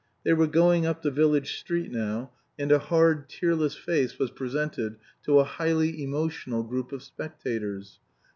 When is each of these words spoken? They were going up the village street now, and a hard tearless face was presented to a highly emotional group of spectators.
They 0.23 0.33
were 0.33 0.47
going 0.47 0.87
up 0.87 1.03
the 1.03 1.11
village 1.11 1.59
street 1.59 1.91
now, 1.91 2.31
and 2.57 2.71
a 2.71 2.79
hard 2.79 3.29
tearless 3.29 3.75
face 3.75 4.17
was 4.17 4.31
presented 4.31 4.95
to 5.25 5.37
a 5.37 5.43
highly 5.43 6.01
emotional 6.01 6.63
group 6.63 6.91
of 6.91 7.03
spectators. 7.03 7.99